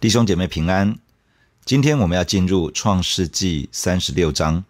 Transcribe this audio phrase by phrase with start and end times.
[0.00, 0.96] 弟兄姐妹平安，
[1.64, 4.64] 今天我们要进入创世纪三十六章。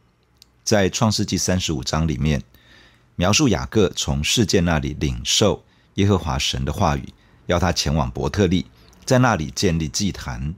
[0.65, 2.43] 在创世纪三十五章里面，
[3.15, 5.63] 描述雅各从示剑那里领受
[5.97, 7.13] 耶和华神的话语，
[7.45, 8.65] 要他前往伯特利，
[9.05, 10.55] 在那里建立祭坛。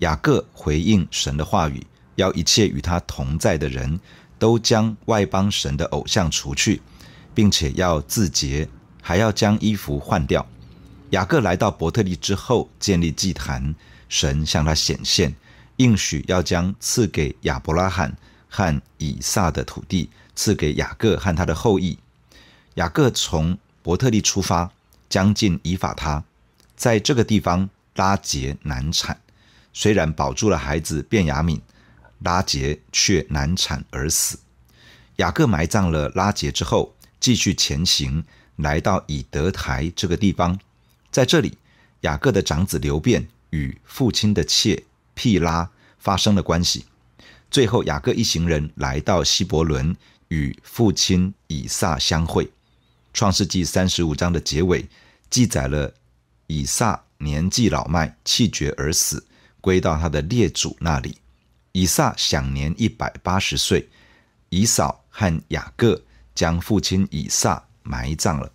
[0.00, 1.86] 雅各回应神的话语，
[2.16, 4.00] 要一切与他同在的人
[4.40, 6.82] 都将外邦神的偶像除去，
[7.32, 8.68] 并且要自洁，
[9.00, 10.44] 还要将衣服换掉。
[11.10, 13.72] 雅各来到伯特利之后，建立祭坛。
[14.10, 15.34] 神向他显现，
[15.76, 18.14] 应许要将赐给亚伯拉罕
[18.48, 21.96] 和以撒的土地赐给雅各和他的后裔。
[22.74, 24.70] 雅各从伯特利出发，
[25.08, 26.22] 将近以法他，
[26.76, 29.18] 在这个地方拉结难产，
[29.72, 31.60] 虽然保住了孩子便雅悯，
[32.18, 34.38] 拉结却难产而死。
[35.16, 38.24] 雅各埋葬了拉结之后，继续前行，
[38.56, 40.58] 来到以德台这个地方，
[41.10, 41.58] 在这里，
[42.00, 43.28] 雅各的长子流便。
[43.50, 44.84] 与父亲的妾
[45.14, 46.84] 辟拉发生了关系，
[47.50, 49.96] 最后雅各一行人来到希伯伦，
[50.28, 52.50] 与父亲以撒相会。
[53.12, 54.88] 创世纪三十五章的结尾
[55.28, 55.92] 记载了
[56.46, 59.26] 以撒年纪老迈，气绝而死，
[59.60, 61.18] 归到他的列祖那里。
[61.72, 63.88] 以撒享年一百八十岁，
[64.48, 66.00] 以扫和雅各
[66.34, 68.50] 将父亲以撒埋葬了。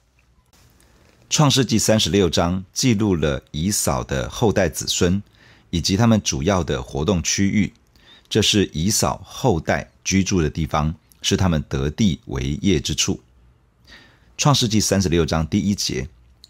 [1.28, 5.22] 创世纪三十六章记录了以扫的后代子孙
[5.72, 7.74] 以及他们主要的活动区域。
[8.30, 13.20] 这是以扫后代居住的地方，是他们得地为业之处。
[14.38, 16.08] 创世纪三十六章第一节，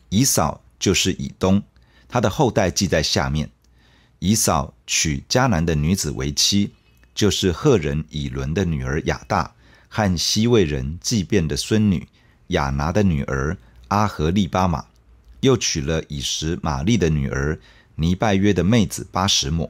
[0.09, 1.63] 以扫就是以东，
[2.07, 3.49] 他的后代记在下面。
[4.19, 6.71] 以扫娶迦南的女子为妻，
[7.13, 9.53] 就是赫人以伦的女儿雅大
[9.87, 12.07] 和西魏人祭便的孙女
[12.47, 13.57] 雅拿的女儿。
[13.89, 14.85] 阿和利巴马
[15.41, 17.59] 又娶了以实玛利的女儿
[17.95, 19.69] 尼拜约的妹子巴实抹。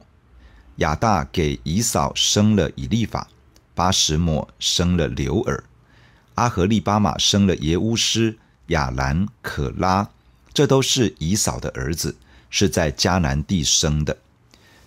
[0.76, 3.28] 亚大给以扫生了以利法，
[3.74, 5.60] 巴实抹生了流珥，
[6.34, 8.36] 阿和利巴马生了耶乌斯、
[8.68, 10.10] 亚兰、可拉，
[10.52, 12.16] 这都是以扫的儿子，
[12.50, 14.16] 是在迦南地生的。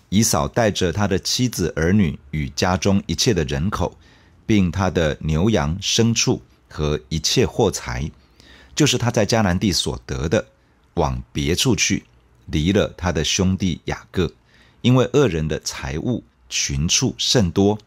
[0.09, 3.98] 以扫带着他的妻子儿女与家中一切的人口，
[4.46, 8.12] 并他的牛羊牲畜和一切货财。
[8.75, 10.47] 就是他在迦南地所得的，
[10.96, 12.06] 往别处去，
[12.46, 14.34] 离了他的兄弟雅各，
[14.81, 17.78] 因为二人的财物群畜甚多，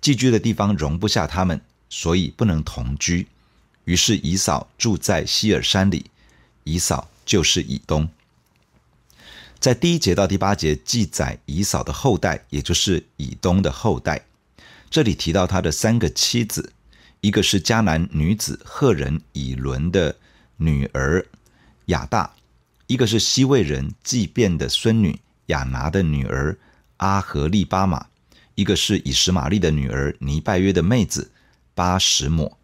[0.00, 3.28] 寄居的地方容不下他们，所以不能同居。
[3.84, 6.06] 于是以扫住在西尔山里，
[6.64, 8.08] 以扫就是以东。
[9.58, 14.26] 在第一节到第八节记载以扫的后代，也就是以东的后代。
[14.90, 16.73] 这里提到他的三个妻子，
[17.24, 20.14] 一个是迦南女子赫人以伦的。
[20.58, 21.24] 女儿
[21.86, 22.34] 亚大，
[22.86, 26.58] 一个是西魏人祭便的孙女亚拿的女儿
[26.98, 28.06] 阿和利巴马，
[28.54, 31.32] 一个是以实玛利的女儿尼拜约的妹子
[31.74, 32.58] 巴实抹。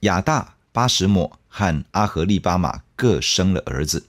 [0.00, 4.04] 亚大、巴实抹和阿和利巴马各生了儿子。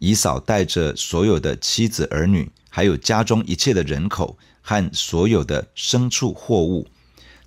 [0.00, 6.88] 以扫带着所有的妻子儿女，还有家中一切的人口和所有的牲畜货物，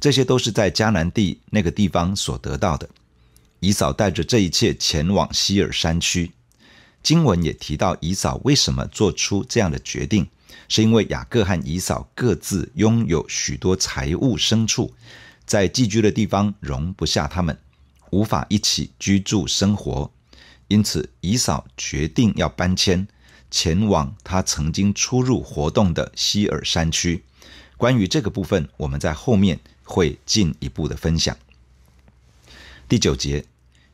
[0.05, 2.87] 这些都是在迦南地那个地方所得到的。
[3.59, 6.31] 以扫带着这一切前往希尔山区。
[7.01, 10.27] 经文也提到，以扫为什么做出这样的决定，
[10.67, 14.93] 是因为雅各和以扫各自拥有许多财物牲畜，
[15.47, 17.57] 在寄居的地方容不下他们，
[18.11, 20.11] 无法一起居住生活，
[20.67, 23.07] 因此以扫决定要搬迁，
[23.49, 27.23] 前往他曾经出入活动的希尔山区。
[27.75, 31.37] 关于这个部分，我们在后面会进一步的分享。
[32.89, 33.45] 第九节。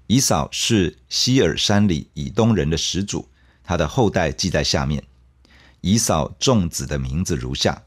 [0.08, 3.30] 以扫是西尔山里以东人的始祖，
[3.64, 5.02] 他的后代记在下面。
[5.80, 7.84] 以扫众子的名字如下：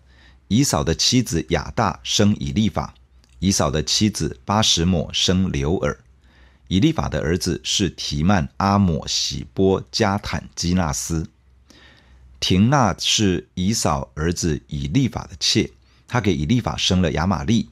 [0.49, 2.95] 以扫的妻子雅大生以利法，
[3.41, 5.99] 以扫的妻子巴实抹生流珥。
[6.69, 11.29] 以利法的儿子是提曼、阿抹、喜波、加坦、基纳斯。
[12.41, 15.71] 亭纳是以扫儿子以利法的妾，
[16.09, 17.69] 他给以利法生了亚玛利，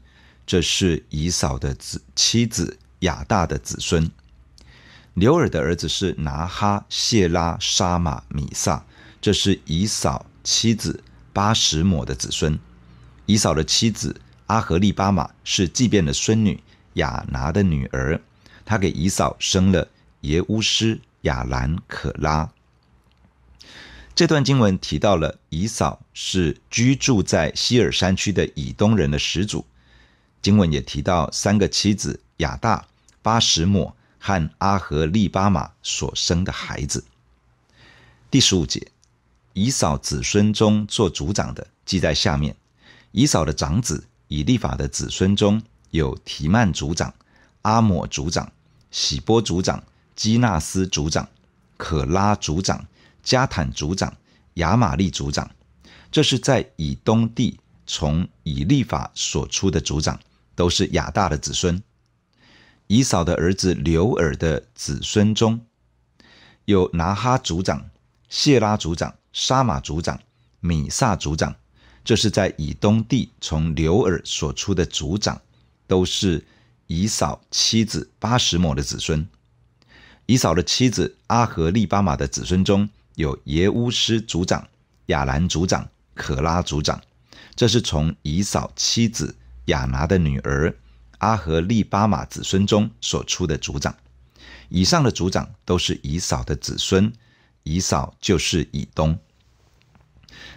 [0.46, 4.10] 这是以扫的子妻子亚大的子孙。
[5.14, 8.84] 流珥的儿子是拿哈、谢拉、沙玛、米萨，
[9.20, 11.02] 这是以扫妻子
[11.32, 12.58] 巴实抹的子孙。
[13.26, 16.62] 以扫的妻子阿和利巴马是祭便的孙女
[16.94, 18.20] 亚拿的女儿，
[18.64, 19.88] 她给以扫生了
[20.22, 22.50] 耶乌斯、亚兰、可拉。
[24.14, 29.64] 这段经文提到了以扫是居住在希尔山区的以东人的始祖。
[30.42, 32.86] 经文也提到三个妻子亚大、
[33.22, 33.96] 巴实抹。
[34.24, 37.02] 和阿和利巴马所生的孩子。
[38.30, 38.92] 第十五节，
[39.52, 42.54] 以扫子孙中做族长的，记在下面。
[43.10, 45.60] 以扫的长子以利法的子孙中
[45.90, 47.12] 有提曼族长、
[47.62, 48.52] 阿抹族长、
[48.92, 49.82] 喜波族长、
[50.14, 51.28] 基纳斯族长、
[51.76, 52.86] 可拉族长、
[53.24, 54.16] 加坦族长、
[54.54, 55.50] 亚玛利族长。
[56.12, 60.20] 这是在以东地从以利法所出的族长，
[60.54, 61.82] 都是亚大的子孙。
[62.86, 65.60] 以扫的儿子刘尔的子孙中
[66.66, 67.90] 有拿哈族长、
[68.28, 70.20] 谢拉族长、沙马族长、
[70.60, 71.54] 米萨族长。
[72.04, 75.40] 这是在以东地从刘尔所出的族长，
[75.86, 76.44] 都是
[76.88, 79.26] 以扫妻子巴实抹的子孙。
[80.26, 84.66] 以扫的妻子阿何利巴马的子孙中有耶乌斯族长、
[85.06, 87.00] 亚兰族长、可拉族长。
[87.54, 89.36] 这是从以扫妻子
[89.66, 90.74] 亚拿的女儿
[91.18, 93.94] 阿和利巴玛子孙中所出的族长。
[94.68, 97.12] 以上的族长都是以扫的子孙，
[97.62, 99.18] 以扫就是以东。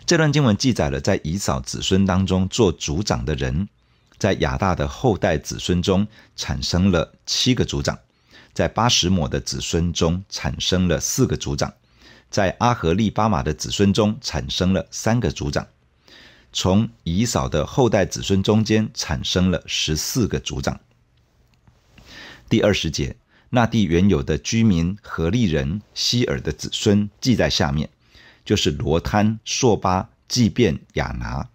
[0.06, 3.68] 这段经文记载了，在以扫子孙当中做族长的人，
[4.18, 8.00] 在亚大的后代子孙中产生了七个族长，
[8.54, 11.74] 在巴实抹的子孙中产生了四个族长，
[12.30, 15.68] 在阿和利巴玛的子孙中产生了三个族长，
[16.58, 20.80] 从以扫的后代子孙中间产生了十四个族长。
[22.48, 23.18] 第二十节，
[23.50, 27.90] 那地原有的居民何利人希尔的子孙记在下面。
[28.46, 31.50] 就是罗摊、朔巴、祭便、亚拿、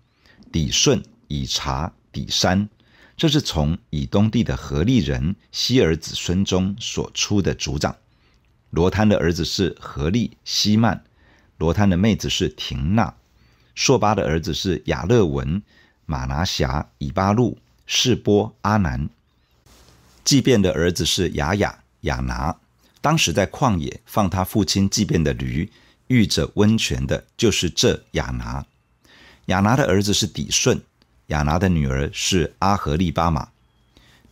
[0.52, 2.68] 底顺、以查、底山，
[3.16, 7.96] 这是从以东地的何利人希尔子孙中所出的族长。
[8.68, 11.02] 罗摊的儿子是何利、希曼，
[11.56, 13.14] 罗摊的妹子是亭娜。
[13.74, 15.62] 朔巴的儿子是亚勒文、
[16.06, 19.08] 马拿辖、以巴路、示波、阿南。
[20.24, 22.56] 祭便的儿子是亚雅、亚拿。
[23.00, 25.70] 当时在旷野放他父亲祭便的驴。
[26.10, 28.66] 遇着温泉的，就是这亚拿。
[29.46, 30.82] 亚拿的儿子是底顺，
[31.28, 33.50] 亚拿的女儿是阿和利巴玛。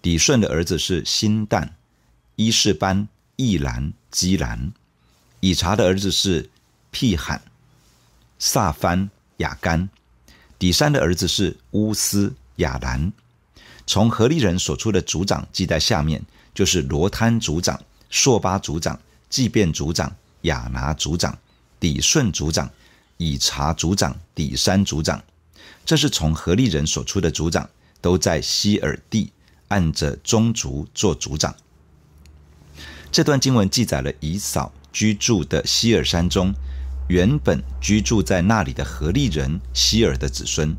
[0.02, 1.68] 底顺的儿子是辛旦、
[2.34, 3.06] 伊士班、
[3.36, 4.72] 易兰、基兰。
[5.38, 6.50] 以查的儿子是
[6.90, 7.42] 辟罕、
[8.40, 9.08] 撒番、
[9.38, 9.88] 亚干。
[10.58, 13.12] 底山的儿子是乌斯、亚兰。
[13.86, 16.22] 从何利人所出的族长记在下面，
[16.54, 21.36] 就是罗摊族长、朔巴族长、祭便族长、亚拿族长。
[21.80, 22.68] 底顺族长、
[23.18, 25.22] 以查族长、底山族长，
[25.86, 27.70] 这是从何利人所出的族长，
[28.00, 29.30] 都在希尔地
[29.68, 31.54] 按着宗族做族长。
[33.12, 36.52] 这段经文记载了以扫居住的希尔山中，
[37.08, 40.76] 原本居住在那里的何利人希尔的子孙，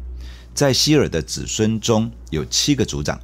[0.53, 3.19] 在希尔的子孙中有七个族长。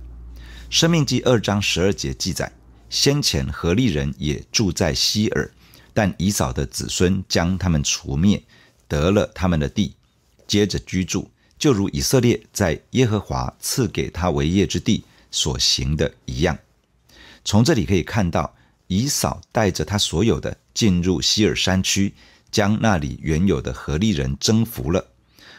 [0.72, 2.52] 生命记二章十二节记载，
[2.90, 5.50] 先前何利人也住在希尔。
[5.94, 8.42] 但以扫的子孙将他们除灭，
[8.88, 9.96] 得了他们的地，
[10.48, 11.30] 接着居住，
[11.60, 16.58] 就如以色列在耶和华赐给他为业之地所行的一样。
[17.46, 18.56] 从这里可以看到，
[18.88, 22.14] 以扫带着他所有的进入希尔山区，
[22.56, 25.08] 将那里原有的何利人征服了，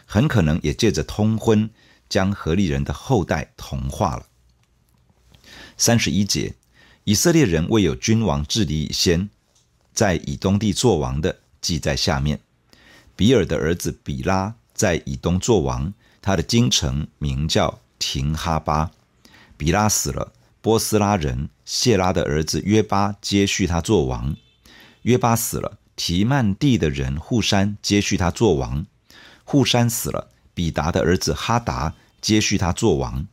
[0.07, 1.69] 很可能也借着通婚，
[2.09, 4.25] 将何利人的后代同化了。
[5.77, 6.55] 三十一节，
[7.03, 9.29] 以色列人未有君王治理以先。
[9.93, 12.39] 在以东地作王的记在下面。
[13.15, 18.89] 比尔的儿子比拉在以东作王，他的京城名叫廷哈巴。
[19.55, 24.35] 比拉死了，波斯拉人谢拉的儿子约巴接续他作王。
[25.03, 28.85] 约巴死了，提曼地的人户山接续他做王。
[29.43, 33.27] 户山死了，比达的儿子哈达接续他做王。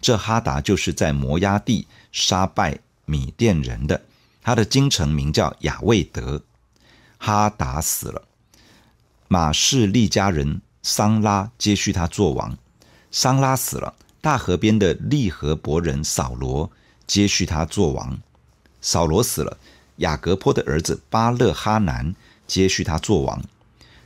[0.00, 4.02] 这哈达就是在摩押地杀败米甸人的。
[4.42, 6.42] 他的京城名叫亚未得，
[7.18, 8.22] 哈达死了，
[9.28, 12.56] 马氏利家人桑拉接续他做王。
[13.10, 16.70] 桑拉死了，大河边的利和伯人扫罗
[17.06, 18.18] 接续他做王。
[18.80, 19.58] 扫罗死了，
[20.00, 22.14] 雅各坡的儿子巴勒哈南
[22.46, 23.42] 接续他做王。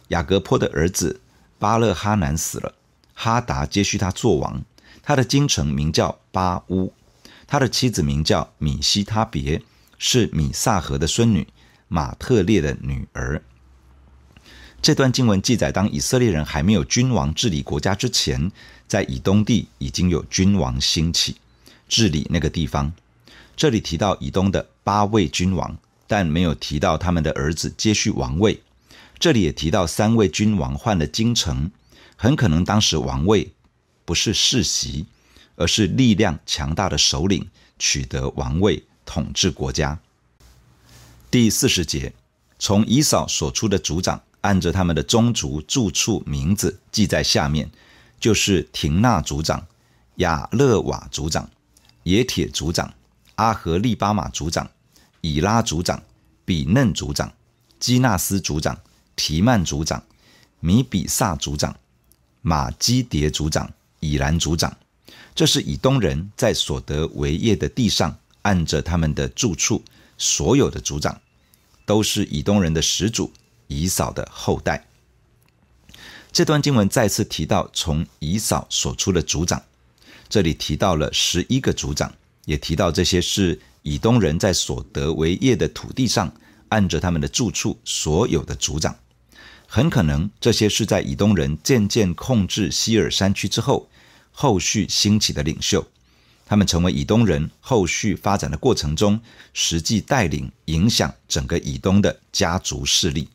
[0.08, 1.20] 雅各坡的儿子
[1.58, 2.74] 巴勒哈南死了，
[3.14, 4.62] 哈达接续他做王。
[5.02, 6.92] 他的京城名叫巴乌，
[7.46, 9.62] 他的妻子名叫米希他别。
[9.96, 11.46] 是米萨河的孙女，
[11.88, 13.40] 马特列的女儿。
[14.82, 18.50] 这段经文记载，当以色列人还没有君王治理国家之前，
[18.88, 21.36] 在以东地已经有君王兴起
[21.88, 22.92] 治理那个地方。
[23.56, 25.78] 这里提到以东的八位君王，
[26.14, 28.62] 但没有提到他们的儿子接续王位。
[29.18, 31.72] 这里也提到三位君王换了京城，
[32.14, 33.52] 很可能当时王位
[34.04, 35.06] 不是世袭，
[35.56, 38.84] 而是力量强大的首领取得王位。
[39.04, 39.98] 统治国家。
[41.32, 42.14] 第四十节，
[42.60, 47.68] 从以扫所出的族长按着他们的宗族住处名字记在下面，
[48.20, 49.66] 就是廷纳族长、
[50.18, 51.50] 亚勒瓦族长、
[52.04, 52.94] 野铁族长、
[53.34, 54.70] 阿和利巴马族长、
[55.24, 56.02] 以拉族长、
[56.44, 57.32] 比嫩族长、
[57.80, 58.78] 基纳斯族长、
[59.16, 60.04] 提曼族长、
[60.60, 61.74] 米比萨族长、
[62.42, 64.76] 马基迭族长、以兰族长。
[65.34, 69.82] 这是以东人在所得为业的地上，按着他们的住处，
[70.18, 71.18] 所有的族长，
[71.86, 73.32] 都是以东人的始祖。
[73.66, 74.86] 以扫的后代。
[76.30, 79.62] 这段经文再次提到从以扫所出的族长，
[80.28, 82.12] 这里提到了十一个族长，
[82.44, 86.34] 也提到这些是以东人在所得为业的土地上，
[86.70, 88.96] 按着他们的住处所有的族长。
[89.66, 93.90] 很可能这些是在以东人渐渐控制西尔山区之后，
[94.32, 95.86] 后续兴起的领袖，
[96.46, 99.20] 他们成为以东人后续发展的过程中，
[99.52, 103.28] 实际带领影响整个以东的家族势力。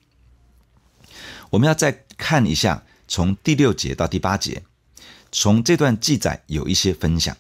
[1.51, 4.63] 我们要再看一下，从第六节到第八节，
[5.31, 7.37] 从这段记载有一些分享。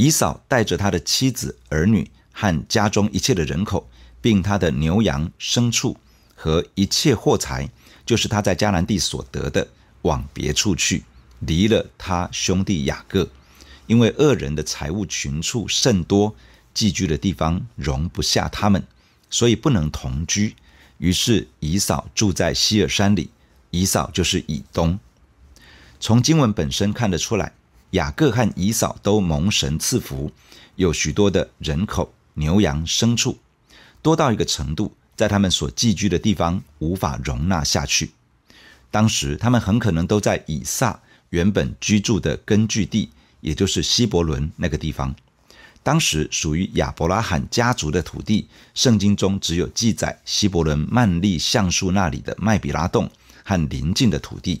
[0.00, 3.86] 以扫带着他的妻子、儿女和家中一切的人口，
[4.22, 5.94] 并他的牛羊、牲畜
[6.34, 7.68] 和一切货财，
[8.06, 9.68] 就是他在迦南地所得的，
[10.00, 11.04] 往别处去，
[11.40, 13.28] 离了他兄弟雅各，
[13.86, 16.34] 因为恶人的财物群畜甚多，
[16.72, 18.82] 寄居的地方容不下他们，
[19.28, 20.56] 所以不能同居。
[20.96, 23.28] 于是以扫住在希珥山里，
[23.68, 24.98] 以扫就是以东。
[26.00, 27.52] 从经文本身看得出来，
[27.90, 30.30] 雅各和以扫都蒙神赐福，
[30.76, 33.38] 有许多的人口、牛羊、牲畜，
[34.00, 38.12] 多到一个程度，在他们所寄居的地方无法容纳下去。
[38.92, 45.14] 当时他们很可能都在以撒原本居住的根据地，也就是希伯伦那个地方。
[45.82, 53.10] 当时属于亚伯拉罕家族的土地，圣经中只有记载希伯伦曼利橡树那里的麦比拉洞
[53.42, 54.60] 和邻近的土地。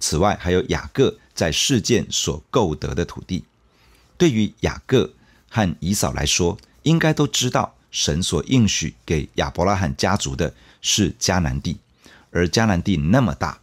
[0.00, 3.44] 此外，还有雅各在事件所购得的土地。
[4.16, 5.12] 对于雅各
[5.48, 11.78] 和以扫来说，应该都知道神所应许给亚伯拉罕家族的是迦南地，
[12.30, 13.60] 而迦南地那么大，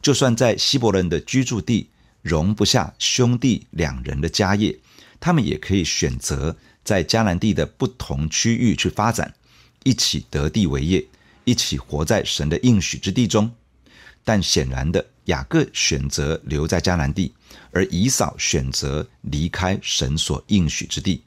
[0.00, 1.88] 就算在希伯仑的居住地
[2.22, 4.78] 容不下兄弟两人的家业。
[5.20, 9.34] 他们也可以选择在迦南地的不同区域去发展，
[9.82, 11.04] 一起得地为业，
[11.44, 13.52] 一起活在神的应许之地中。
[14.28, 17.32] 但显然的，雅各选择留在迦南地，
[17.70, 21.22] 而以扫选择离开神所应许之地。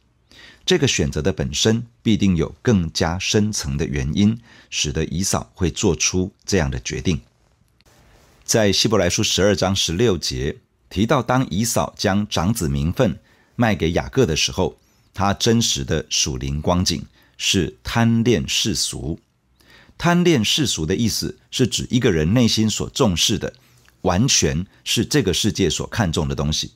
[0.64, 4.40] 这个选择的本身必定有更加深层的原因，
[4.70, 7.20] 使得以扫会做出这样的决定。
[8.46, 10.56] 在希伯来书十二章十六节
[10.88, 13.18] 提到，当以扫将长子名分
[13.56, 14.78] 卖给雅各的时候，
[15.12, 17.04] 他真实的属灵光景
[17.36, 19.20] 是贪恋世俗。
[20.02, 23.54] 贪恋世俗的意思是指一个人内心所重视的，
[24.02, 26.72] 完全是这个世界所看重的东西。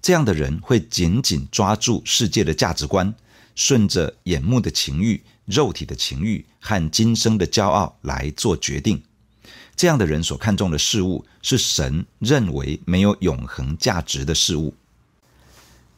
[0.00, 3.12] 这样的人会紧紧抓住世界的价值观，
[3.56, 9.02] 顺着眼目的情欲、肉体的情欲和今生的骄傲来做决定。
[9.74, 14.72] 这样的人所看重的事物，是神认为没有永恒价值的事物。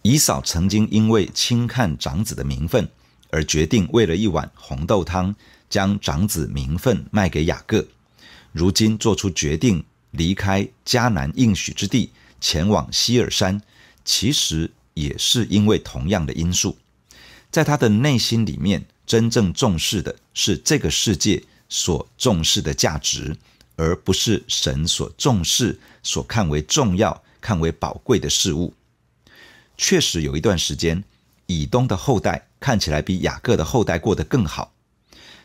[0.01, 2.89] 以扫曾经因为轻看长子的名分，
[3.29, 5.37] 而决定为了一碗红豆汤，
[5.75, 7.85] 将长子名分卖给雅各。
[8.53, 13.61] 如今做出决定离开迦南应许之地，前往希尔山，
[14.05, 16.77] 其实也是因为同样的因素。
[17.51, 23.37] 在他的内心里面，真正重视的是这个世界所重视的价值，
[23.75, 28.73] 而不是神所重视、所看为重要、看为宝贵的事物。
[29.77, 31.03] 确实有一段时间，
[31.47, 34.71] 以东的后代看起来比雅各的后代过得更好。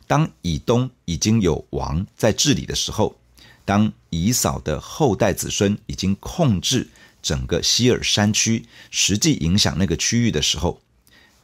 [0.09, 3.15] 当以东已经有王在治理的时候，
[3.63, 6.87] 当以扫的后代子孙已经控制
[7.21, 10.81] 整个西尔山区，实际影响那个区域的时候，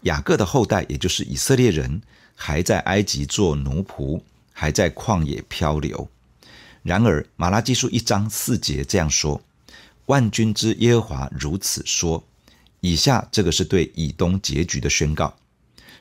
[0.01, 2.01] 雅各的后代，也就是以色列人，
[2.33, 4.19] 还在埃及做奴仆，
[4.51, 6.09] 还在旷野漂流。
[6.81, 9.43] 然而，马拉基书一章四节这样说
[10.07, 12.23] ：“万军之耶和华如此说。”
[12.81, 15.35] 以下这个是对以东结局的宣告。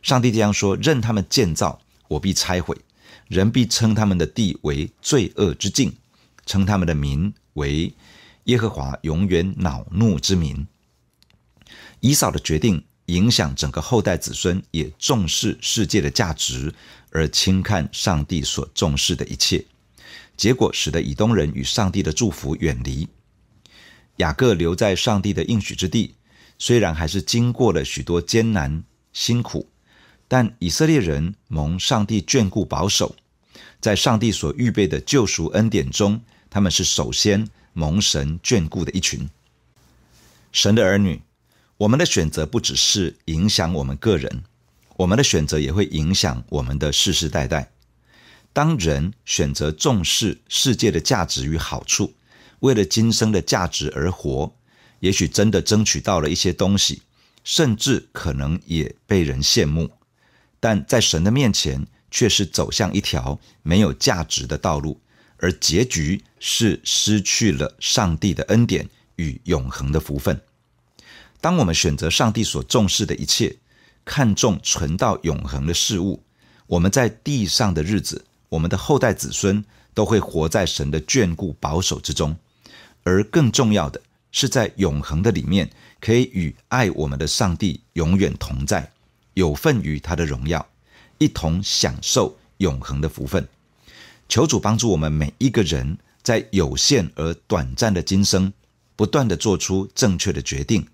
[0.01, 2.75] 上帝这样说：任他们建造，我必拆毁；
[3.29, 5.97] 人必称他们的地为罪恶之境，
[6.47, 7.93] 称他们的名为
[8.45, 10.67] 耶和华永远恼怒之名。
[12.01, 16.75] 以扫的决定影响整个后代子孙，也重视世界的价值，
[17.11, 19.65] 而轻看上帝所重视的一切，
[20.37, 23.09] 结果使得以东人与上帝的祝福远离。
[24.19, 26.15] 雅各留在上帝的应许之地。
[26.57, 29.69] 虽然还是经过了许多艰难辛苦，
[30.35, 33.15] 但以色列人蒙上帝眷顾保守，
[33.81, 39.31] 在上帝所预备的救赎恩典中，他们是首先蒙神眷顾的一群。
[40.51, 41.23] 神的儿女，
[41.77, 44.43] 我们的选择不只是影响我们个人，
[44.97, 47.71] 我们的选择也会影响我们的世世代代。
[48.53, 52.13] 当人选择重视世界的价值与好处，
[52.59, 54.53] 为了今生的价值而活，
[54.99, 57.03] 也许真的争取到了一些东西，
[57.45, 59.89] 甚至可能也被人羡慕，
[60.65, 64.99] 但在神的面前，却是走向一条没有价值的道路，
[65.37, 70.41] 而结局是失去了上帝的恩典与永恒的福分。
[71.43, 73.55] 当我们选择上帝所重视的一切，
[74.07, 76.23] 看重存到永恒的事物，
[76.67, 82.35] 我们在地上的日子，我们的后代子孙都会活在神的眷顾保守之中，
[83.03, 84.01] 而更重要的。
[84.33, 88.91] 是在永恒的里面，可以与爱我们的上帝永远同在，
[89.35, 90.67] 有份于他的荣耀，
[91.19, 93.47] 一同享受永恒的福分。
[94.29, 98.53] 求主帮助我们每一个人，在有限而短暂的今生，
[98.97, 100.87] 不断地做出正确的决定，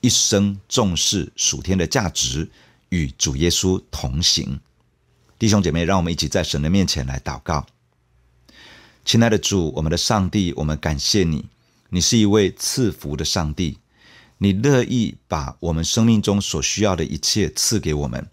[0.00, 2.50] 一生重视属天的价值，
[2.88, 4.58] 与主耶稣同行。
[5.38, 7.66] 弟兄姐妹，让我们一起在神的面前来祷告。
[9.04, 11.46] 亲爱的主，我们的上帝，我们感谢你。
[11.88, 13.78] 你是一位赐福的上帝，
[14.42, 18.26] 你乐意把我们生命中所需要的一切赐给我们，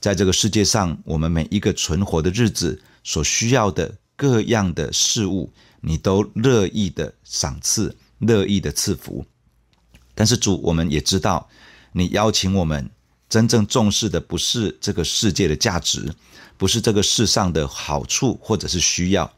[0.00, 9.24] 在这个世界上，我们每一个存活的日子所需要的各样的事物，你都乐意的赏赐，乐意的赐福。
[10.16, 11.48] 但是主，我们也知道，
[11.92, 12.90] 你邀请我们
[13.28, 16.12] 真正重视的不是这个世界的价值，
[16.56, 19.32] 不是这个世上的好处或者是需要，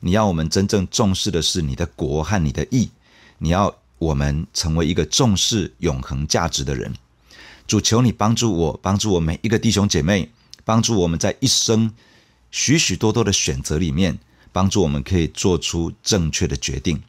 [0.00, 2.88] 你要我们真正重视的是你的国和你的义。
[3.42, 6.94] 你要我们成为一个重视永恒价值的人，
[7.66, 10.30] 主求你帮助我，帮助我每一个弟兄姐妹，
[10.64, 11.92] 帮助我们在一生
[12.50, 14.18] 许许多多的选择里面，
[14.52, 17.02] 帮助我们可以做出正确的决定。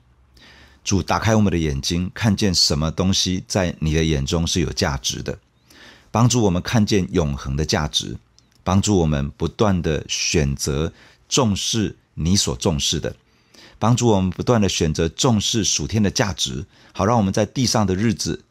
[0.83, 5.39] 主打开我们的眼睛，看见什么东西在你的眼中是有价值的，
[6.11, 8.17] 帮助我们看见永恒的价值，
[8.65, 10.91] 帮助我们不断的选择
[11.29, 13.15] 重视你所重视的。
[13.81, 18.43] 帮助我们不断的选择重视属天的价值，好让我们在地上的日子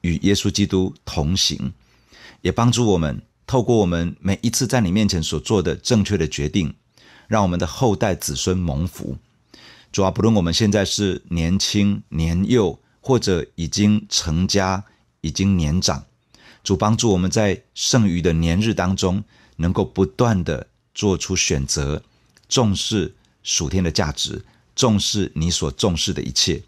[0.00, 1.74] 与耶稣基督同行，
[2.40, 6.72] 也帮助我们透过我们每一次在你面前所做的正确的决定，
[7.28, 9.18] 让我们的后代子孙蒙福。
[9.92, 14.84] 主啊，不论我们现在是年轻、年幼，或者已经成家、
[15.20, 16.06] 已经年长，
[16.64, 19.22] 主帮助我们在剩余的年日当中，
[19.56, 22.02] 能够不断的做出选择，
[22.48, 23.14] 重视。
[23.46, 26.60] 属天的价值，重视你所重视的一切，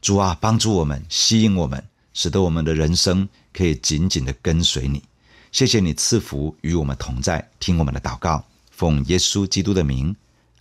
[0.00, 5.02] 主啊，帮助我们，吸引我们，使得我们的人生可以紧紧的跟随你。
[5.50, 10.14] 谢谢你赐福与我们同在，听我们的祷告，奉耶稣基督的名，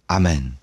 [0.07, 0.62] 阿门。